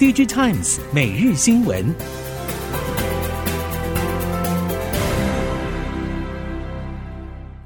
[0.00, 1.94] DigiTimes 每日新闻。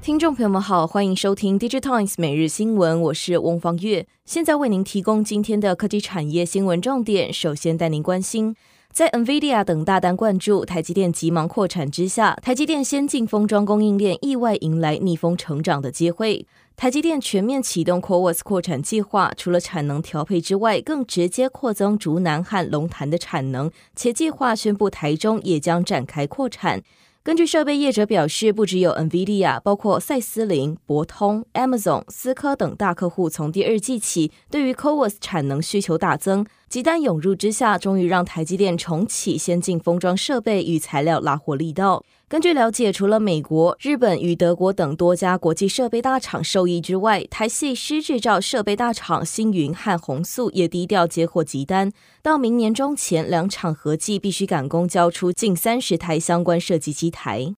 [0.00, 7.30] 听众朋友们好，欢迎收听 DigiTimes 每日新闻，我是翁方月，现在为您提供今天的科技产业新闻重点。
[7.30, 8.56] 首先带您关心。
[8.90, 16.46] 在 NVIDIA 等大单灌注、台积电急忙扩产之下，台积电先进封装供应链意外迎来逆风成长的机会。
[16.82, 26.82] 台积电全面启动 CoWoS 扩产计划，除了产能调配之外，更直接扩增竹南和龙潭的产能，且计划宣布台中也将展开扩产。
[27.22, 42.02] 根据设备业者表示，不只有 NVIDIA，包括赛思林、博通、Amazon、思科等大客户，从第二季起对于 CoWoS 产能需求大增，急单涌入之下，终于让台积电重启先进封装设备与材料拉货力道。
[42.30, 57.54] 根据了解，除了美国、日本与德国等多家国际设备大厂受益之外，台系湿制造设备大厂星云和弘塑也低调接获急单，到明年中前，两厂合计必须赶工交出近三十台相关设计机台。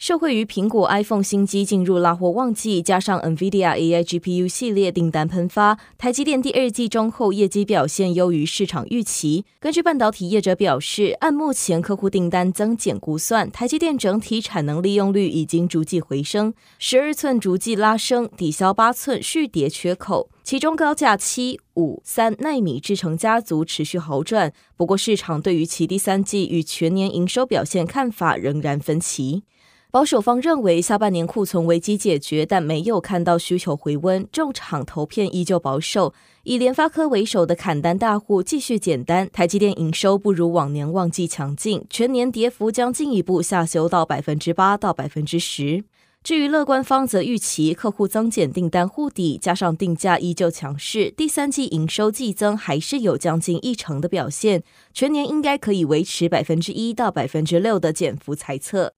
[0.00, 9.44] 受惠于苹果 iPhone 新机进入拉货旺季，加上 NVIDIA AI GPU 系列订单喷发，台积电第二季中后业绩表现优于市场预期。
[9.60, 20.30] 根据半导体业者表示，按目前客户订单增减估算，台积电整体产能利用率已经逐季回升，十二寸逐季拉升，抵消八寸续叠缺口。
[20.42, 29.42] 其中高价七、五、三奈米制程家族持续好转，不过市场对于其第三季与全年营收表现看法仍然分歧。
[29.92, 34.24] 保守方认为，下半年库存危机解决，但没有看到需求回温。
[34.30, 39.28] 重厂投片依旧保守，以联发科为首的砍单大户继续减单。
[39.32, 45.82] 台积电营收不如往年旺季强劲，全年跌幅将进一步下修到百分之八到百分之十。
[46.22, 54.62] 至于乐观方则预期，客户增减订单护底，加上定价依旧强势，第三季营收季增还是有将近一成的表现，
[54.94, 58.92] 全年应该可以维持百分之一到百分之六的减幅猜测。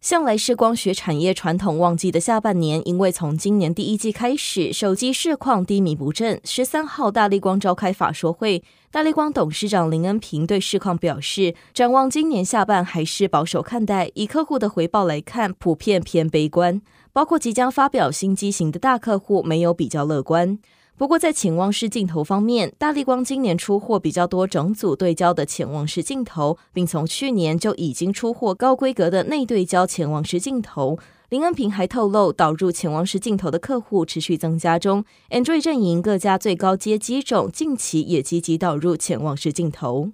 [0.00, 6.40] 向来是光学产业传统旺季的下半年，因为从今年第一季开始，手机市况低迷不振。
[6.42, 14.10] 十三号，大力光召开法说会，大力光董事长林恩平对市况表示，展望今年下半还是保守看待。
[14.14, 16.80] 以客户的回报来看，普遍偏悲观，
[17.12, 20.58] 包括即将发表新机型的大客户没有比较乐观。
[21.00, 30.98] 不过，在潜望式镜头方面，大力光今年出货比较多整组对焦的潜望式镜头，并从去年就已经出货高规格的内对焦潜望式镜头。
[31.30, 40.10] 林恩平还透露，导入潜望式镜头的客户持续增加中，Android 阵营各家最高阶机种近期也积极导入潜望式镜头。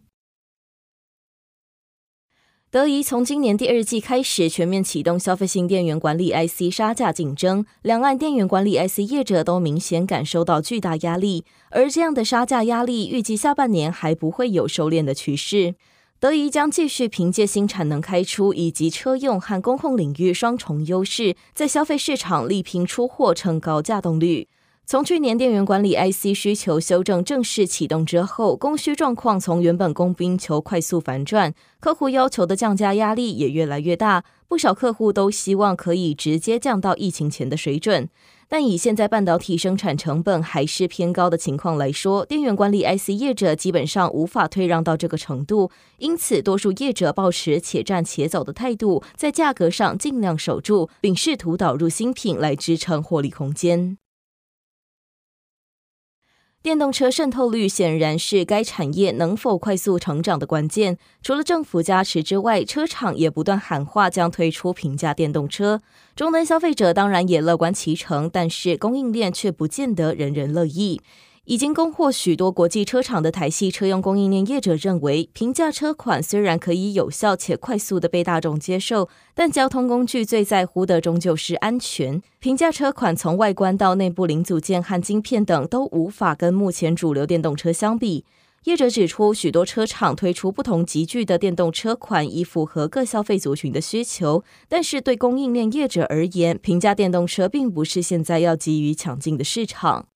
[2.76, 15.74] 德仪从今年第二季开始全面启动消费性电源管理 IC 杀价竞争，两岸电源管理 IC 业者都明显感受到巨大压力，而这样的杀价压力预计下半年还不会有收敛的趋势。
[16.20, 24.48] 德仪将继续凭借新产能开出以及车用和工控领域双重优势，在消费市场力拼出货，成高价动率。
[24.88, 34.22] 从去年电源管理 IC 需求修正正式启动之后，供需状况从原本供不应求快速反转，客户要求的降价压力也越来越大。
[34.46, 38.08] 不少客户都希望可以直接降到疫情前的水准，
[38.48, 45.68] 但以现在半导体生产成本还是偏高的情况来说，电源管理 IC 业者基本上无法退让到这个程度。
[45.98, 53.98] 因此，多数业者抱持且战且走的态度，在价格上尽量守住，并试图导入新品来支撑获利空间。
[56.66, 60.98] 电动车渗透率显然是该产业能否快速成长的关键。
[61.22, 65.80] 除了政府加持之外，车厂也不断喊话将推出平价电动车。
[66.16, 71.00] 终端消费者当然也乐观其成，但是供应链却不见得人人乐意。
[71.46, 82.20] 已经供货许多国际车厂的台系车用供应链业者认为，平价车款虽然可以有效且快速地被大众接受，但交通工具最在乎的终究是安全。
[82.40, 88.24] 平价车款从外观到内部零组件和晶片等都无法跟目前主流电动车相比。
[88.64, 100.08] 业者指出，许多车厂推出不同级距的电动车款，以符合各消费族群的需求，但是对供应链业者而言，平价电动车并不是现在要急于抢进的市场。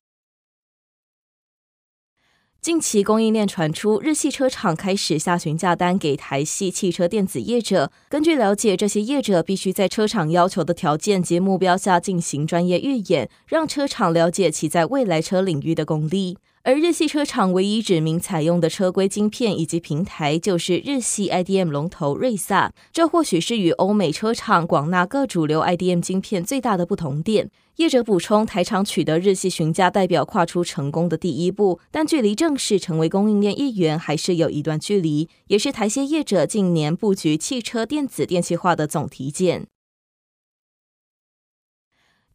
[2.62, 7.90] 近期供应链传出，日系车厂开始下询价单给台系汽车电子业者。
[8.10, 16.36] 根据了解，这些业者必须在车厂要求的条件及目标下进行专业预演，让车厂了解其在未来车领域的功力。
[16.62, 22.74] 而日系车厂唯一指明采用的车规晶片以及平台，就是日系 IDM 龙头瑞萨。
[22.92, 27.50] 这或许是与欧美车厂广纳各主流 IDM 晶片最大的不同点。
[27.76, 39.66] 业者补充，台厂取得日系询价代表跨出成功的第一步，但距离正式成为供应链一员还是有一段距离，也是台系业者近年布局汽车电子电气化的总体检。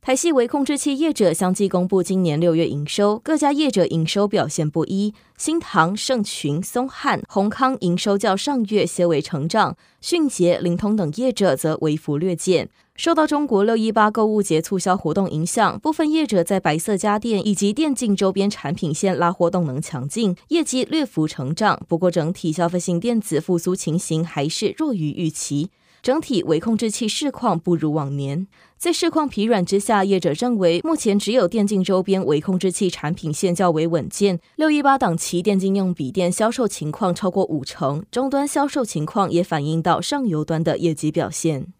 [0.05, 5.15] 台系微控制器业者相继公布今年六月营收，各家业者营收表现不一。
[5.35, 12.69] 新唐、盛群、松汉、宏康营收较上月些微成长，迅捷、灵通等业者则微幅略减。
[12.95, 21.81] 受到中国六一八购物节促销活动影响，部分业者在白色家电以及电竞周边产品线拉货动能强劲，业绩略幅成长。
[21.87, 25.71] 不过，整体消费性电子复苏情形还是弱于预期。
[26.05, 28.45] 整体微控制器市况不如往年，
[28.77, 34.39] 在市况疲软之下，业者认为目前只有电竞周边微控制器产品线较为稳健。
[34.55, 41.73] 六一八档期电竞用笔电销售情况超过五成，终端销售情况也反映到上游端的业绩表现。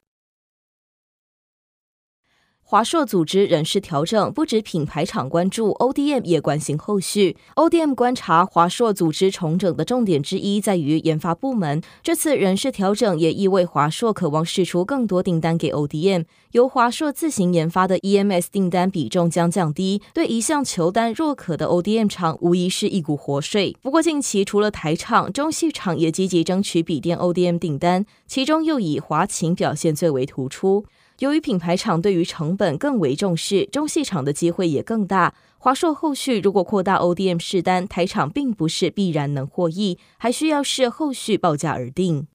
[2.67, 7.37] 华硕组织人事调整，不止品牌厂关注，ODM 也关心后续。
[7.55, 23.77] ODM 观察华硕组织重整的重点之一在于研发部门，这次人事调整也意味华硕渴望释出更多订单给 ODM，由华硕自行研发的 EMS 订单比重将降低，对一向求单若渴的 ODM 厂无疑是一股活水。
[23.83, 30.85] 不过近期除了台厂，中系厂也积极争取笔电 ODM 订单，其中又以华擎表现最为突出。
[31.19, 35.33] 由于品牌厂对于成本更为重视，中戏厂的机会也更大。
[35.57, 42.27] 华硕后续如果扩大 ODM 试单，台厂并不是必然能获益，还需要视后续报价而定。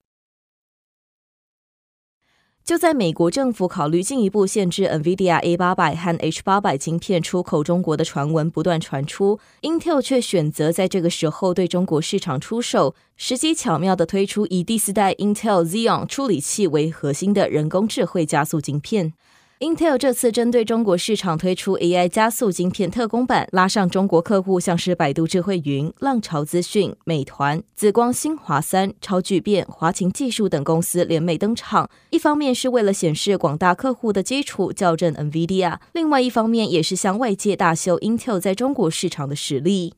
[2.62, 19.14] 就在美国政府考虑进一步限制 NVIDIA A800 和 H800 晶片出口中国的传闻不断传出，Intel 却选择在这个时候对中国市场出手，时机巧妙地推出以第四代 Intel Xeon 处理器为核心的人工智慧加速晶片。
[19.60, 31.90] Intel 这次针对中国市场推出 AI 加速晶片特供版，拉上中国客户，像是百度智慧云、浪潮资讯、美团、紫光、新华三、超巨变、华擎技术等公司联袂登场。
[32.08, 39.92] 一方面是为了显示广大客户的基础，校正 NVIDIA；另外一方面也是向外界大秀 Intel 在中国市场的实力。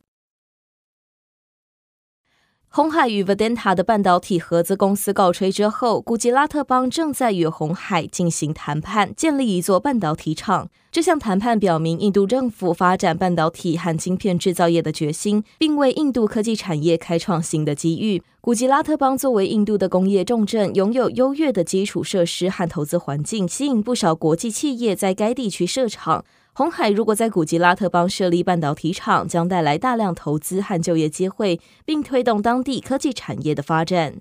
[2.74, 10.70] 鸿海与 Vedanta 的半导体合资公司告吹之后，古吉拉特邦正在与红海进行谈判，建立一座半导体厂。
[10.90, 18.22] 这项谈判表明印度政府发展半导体和晶片制造业的决心，并为印度科技产业开创新的机遇。
[18.40, 26.24] 古吉拉特邦作为印度的工业重镇，拥有优越的基础设施和投资环境，吸引不少国际企业在该地区设厂。
[26.54, 34.16] 红海如果在古吉拉特邦设立半导体厂，将带来大量投资和就业机会，并推动当地科技产业的发展。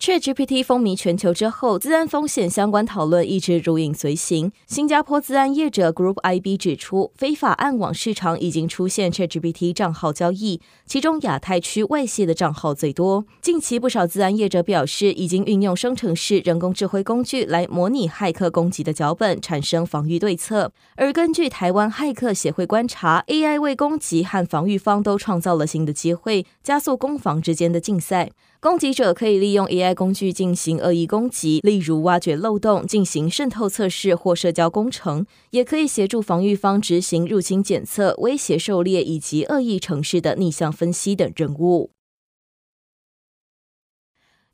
[0.00, 4.52] ChatGPT 风靡全球之后，资安风险相关讨论一直如影随形。
[4.68, 13.24] 新加坡资安业者 Group IB 指出，非法暗网市场已经出现 ChatGPT 账号交易，其中亚太区外泄的账号最多。
[13.42, 20.70] 近期不少资安业者表示，已经运用生成式人工智慧工具来模拟骇客攻击的脚本，产生防御对策。
[20.94, 28.30] 而根据台湾骇客协会观察，AI 为攻击和防御方都创造了新的机会，加速攻防之间的竞赛。
[28.60, 41.92] 攻击者可以利用 AI 工具进行恶意攻击，例如挖掘漏洞、进行渗透测试或社交工程；也可以协助防御方执行入侵检测、威胁狩猎以及恶意城市的逆向分析等任务。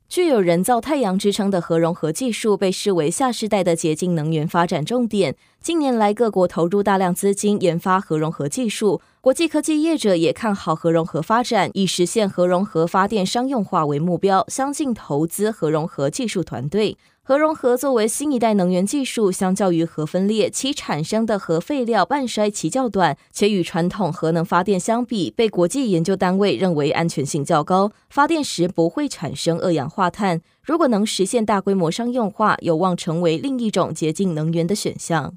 [0.07, 5.35] 具有人造太阳之称的核融合技术被视为下世代的洁净能源发展重点。
[5.59, 16.97] 近年来，各国投入大量资金研发核融合技术，国际科技业者也看好核融合发展，以实现核融合发电商用化为目标，相信投资核融合技术团队。
[17.27, 30.43] 核融合作为新一代能源技术，相较于核分裂，其产生的核废料半衰期较短，且与传统核能发电相比，被国际研究单位认为安全性较高，发电时不会产生二氧化碳。
[30.61, 35.35] 如果能实现大规模商用化，有望成为另一种洁净能源的选项。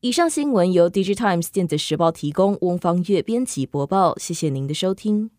[0.00, 5.30] 以上新闻由 DigiTimes 电子时报提供，翁方月编辑播报，谢谢您的收听。